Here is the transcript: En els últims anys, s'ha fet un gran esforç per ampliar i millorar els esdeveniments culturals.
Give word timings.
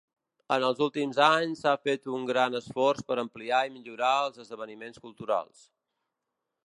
En 0.53 0.63
els 0.67 0.79
últims 0.85 1.19
anys, 1.25 1.59
s'ha 1.65 1.73
fet 1.83 2.09
un 2.19 2.25
gran 2.29 2.59
esforç 2.61 3.03
per 3.11 3.19
ampliar 3.25 3.61
i 3.69 3.75
millorar 3.77 4.11
els 4.23 4.43
esdeveniments 4.45 5.05
culturals. 5.05 5.63